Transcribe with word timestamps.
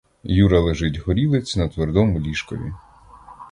Юра 0.43 0.61
лежить 0.67 0.97
горілиць 1.07 1.55
на 1.61 1.67
твердому 1.77 2.19
ліжкові. 2.25 2.73